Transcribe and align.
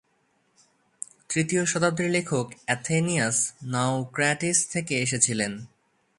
তৃতীয় 1.29 1.63
শতাব্দীর 1.65 2.09
লেখক 2.09 2.45
এথেনিয়াস 2.67 3.37
নাউক্রাটিস 3.63 4.57
থেকে 4.71 4.93
এসেছিলেন। 4.99 5.51